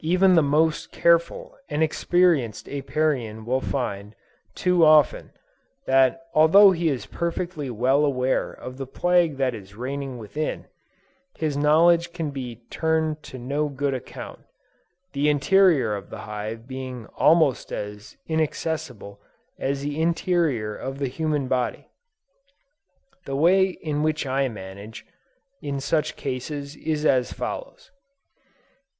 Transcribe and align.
Even 0.00 0.34
the 0.34 0.42
most 0.42 0.90
careful 0.90 1.56
and 1.68 1.80
experienced 1.80 2.68
Apiarian 2.68 3.46
will 3.46 3.60
find, 3.60 4.16
too 4.56 4.84
often, 4.84 5.30
that 5.86 6.24
although 6.34 6.72
he 6.72 6.88
is 6.88 7.06
perfectly 7.06 7.70
well 7.70 8.04
aware 8.04 8.50
of 8.50 8.78
the 8.78 8.86
plague 8.88 9.36
that 9.36 9.54
is 9.54 9.76
reigning 9.76 10.18
within, 10.18 10.66
his 11.38 11.56
knowledge 11.56 12.12
can 12.12 12.32
be 12.32 12.56
turned 12.68 13.22
to 13.22 13.38
no 13.38 13.68
good 13.68 13.94
account, 13.94 14.40
the 15.12 15.28
interior 15.28 15.94
of 15.94 16.10
the 16.10 16.22
hive 16.26 16.66
being 16.66 17.06
almost 17.16 17.70
as 17.70 18.16
inaccessible 18.26 19.20
as 19.56 19.82
the 19.82 20.02
interior 20.02 20.74
of 20.74 20.98
the 20.98 21.06
human 21.06 21.46
body. 21.46 21.88
The 23.24 23.36
way 23.36 23.68
in 23.68 24.02
which 24.02 24.26
I 24.26 24.48
manage, 24.48 25.06
in 25.62 25.78
such 25.78 26.16
cases, 26.16 26.74
is 26.74 27.06
as 27.06 27.32
follows. 27.32 27.92